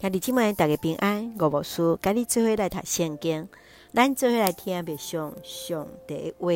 [0.00, 1.34] 兄弟姊妹，大家平安。
[1.40, 3.48] 我无事，甲你做伙来读圣经，
[3.92, 6.52] 咱做伙来听别上上帝话。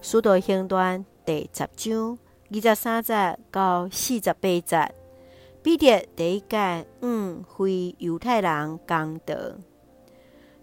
[0.00, 2.18] 使徒行传第十章
[2.50, 4.94] 二十三节到四十八节。
[5.62, 9.34] 彼得第一届五非犹太人讲道，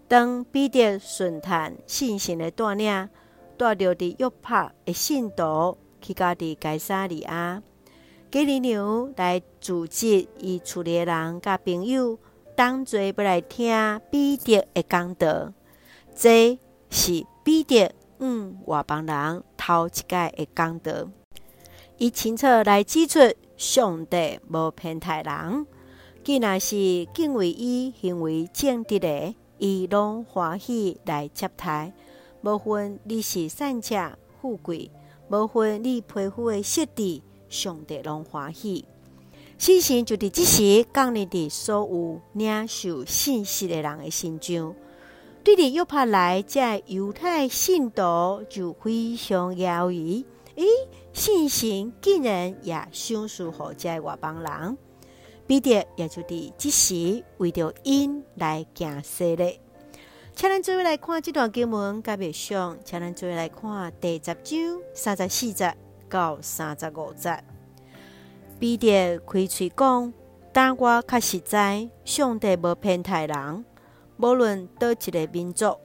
[0.08, 3.08] 当彼得顺探信心的带领，
[3.56, 7.62] 带着伫约帕的信徒去到伫该撒利亚。
[8.32, 12.16] 哥尼流来组织伊厝里人甲朋友，
[12.56, 15.52] 同齐要来听彼得的讲道。
[16.14, 16.56] 这
[16.90, 20.92] 是彼得嗯外邦人头一届的讲道。
[21.98, 23.18] 伊清楚来指出，
[23.56, 25.66] 上帝无偏袒人，
[26.22, 26.76] 既然是
[27.12, 31.92] 敬畏伊、行为正直的，伊拢欢喜来接待。
[32.42, 34.88] 无分你是善者、富贵，
[35.28, 37.24] 无分你皮肤的色地。
[37.50, 38.86] 上帝拢欢喜，
[39.58, 44.74] 信心就伫即时降临伫所有领受信息的人的心中。
[45.42, 50.64] 对伫约帕来这犹太信徒就非常讶异，诶，
[51.12, 54.78] 信心竟然也赏赐予这外邦人。
[55.46, 59.58] 彼得也就伫即时为着因来行洗礼。
[60.36, 65.74] 请咱做伙来看这段经文，甲别上，请咱做伙来看第十章三十四节。
[66.10, 67.42] 到三十五节，
[68.58, 70.12] 彼得开嘴讲：
[70.52, 73.64] 但我确实在，上帝无偏袒人，
[74.18, 75.78] 无论叨一个民族，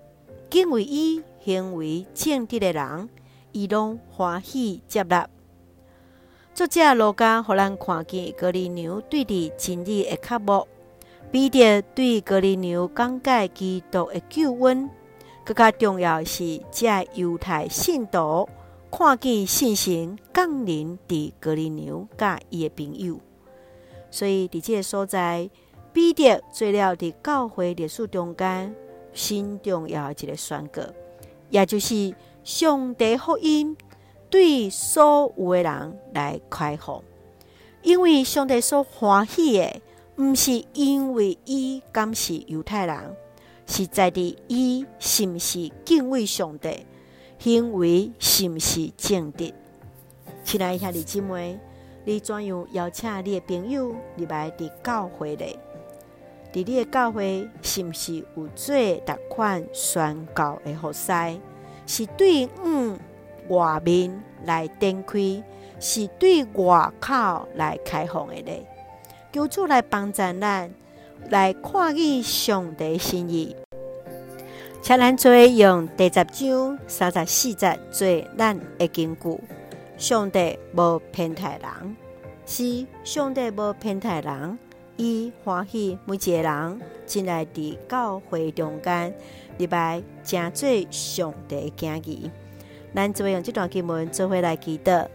[0.49, 3.09] 敬畏伊行为正直的人，
[3.51, 5.29] 伊拢欢喜接纳。
[6.53, 10.67] 作者路加互咱看见哥尼流对伫真理的渴慕，
[11.31, 14.89] 彼得对哥尼流讲解基督的救恩，
[15.43, 18.49] 更加重要是这犹太信徒。
[18.97, 23.19] 看见信心降临伫哥尼流甲伊的朋友，
[24.09, 25.49] 所以伫这个所在，
[25.91, 28.73] 彼得做了伫教会历史中间
[29.11, 30.81] 新重要一个宣告，
[31.49, 33.75] 也就是上帝福音
[34.29, 37.03] 对所有的人来开放，
[37.81, 39.81] 因为上帝所欢喜的，
[40.15, 43.17] 毋是因为伊敢是犹太人，
[43.67, 46.85] 是在伫伊是毋是敬畏上帝。
[47.45, 49.53] 行为是毋是正直？
[50.43, 51.59] 亲爱兄弟姊妹，
[52.03, 55.59] 你怎样邀请你的朋友入来伫教会里？
[56.51, 58.75] 伫你的教会是毋是有做
[59.05, 61.11] 达款宣告的服事？
[61.85, 62.97] 是对嗯
[63.49, 65.43] 外面来展开，
[65.79, 68.65] 是对外口来开放的咧？
[69.31, 70.71] 求主来帮助咱，
[71.29, 73.55] 来看见上帝心意。
[74.85, 78.07] 请咱做用第十章三十四节做
[78.37, 79.39] 咱的根据。
[79.97, 81.95] 上帝无偏袒人，
[82.45, 84.59] 是上帝无偏袒人，
[84.97, 89.11] 伊欢喜每一个人进来伫教会中间，
[89.57, 92.29] 入来正做上帝的儿女。
[92.93, 95.07] 咱做用这段经文做伙来祈祷。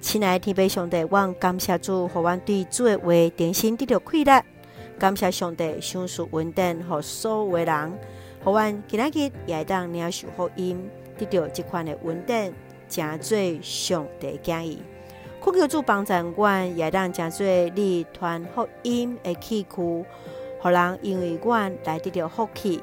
[0.00, 4.44] 亲爱的天父上帝，我感谢主，互阮对主的话重新得到开力。
[4.98, 7.92] 感谢上帝赏赐稳定，互所有人。
[8.44, 12.52] 互阮今仔日也会当领受福音，得到这款的稳定，
[12.88, 14.78] 成做上帝儿女。
[15.40, 20.04] 恳求主帮助阮，也会当成做你传福音的器具，
[20.60, 22.82] 互人因为阮来得到福气。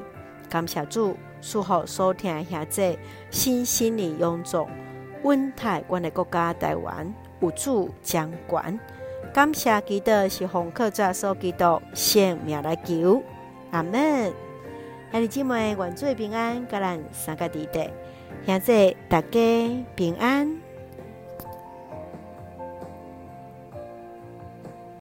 [0.50, 2.98] 感谢主，赐福所听的兄弟，
[3.30, 4.66] 新心灵永驻，
[5.24, 8.80] 稳台阮的国家台湾有主掌权。
[9.34, 13.22] 感谢基督是奉靠主耶稣基督性命来求，
[13.72, 14.49] 阿门。
[15.12, 17.90] 兄弟姐妹，愿主平安，甲咱三个弟弟，
[18.46, 20.48] 现在大家平安。